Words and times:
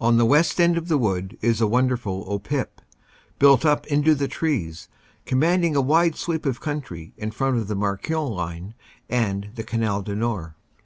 On 0.00 0.18
the 0.18 0.24
west 0.24 0.60
end 0.60 0.78
of 0.78 0.86
the 0.86 0.96
wood 0.98 1.36
is 1.40 1.60
a 1.60 1.66
wonderful 1.66 2.24
"O 2.28 2.38
Pip," 2.38 2.80
built 3.40 3.64
up 3.66 3.88
into 3.88 4.14
the 4.14 4.28
trees, 4.28 4.88
commanding 5.26 5.74
a 5.74 5.80
wide 5.80 6.14
sweep 6.14 6.46
of 6.46 6.60
country 6.60 7.12
in 7.16 7.32
front 7.32 7.56
of 7.56 7.66
the 7.66 7.74
Marquion 7.74 8.30
line 8.30 8.74
and 9.10 9.50
the 9.56 9.64
Canal 9.64 10.02
du 10.02 10.14
Nord. 10.14 10.54